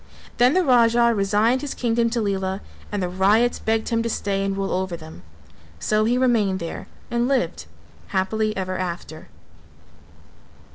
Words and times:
Then 0.37 0.55
the 0.55 0.63
Raja 0.63 1.13
resigned 1.13 1.61
his 1.61 1.75
kingdom 1.75 2.09
to 2.09 2.21
Lela 2.21 2.61
and 2.91 3.03
the 3.03 3.07
ryots 3.07 3.59
begged 3.59 3.89
him 3.89 4.01
to 4.01 4.09
stay 4.09 4.43
and 4.43 4.57
rule 4.57 4.71
over 4.71 4.97
them; 4.97 5.21
so 5.79 6.05
he 6.05 6.17
remained 6.17 6.57
there 6.59 6.87
and 7.11 7.27
lived 7.27 7.67
happily 8.07 8.57
ever 8.57 8.79
after. 8.79 9.27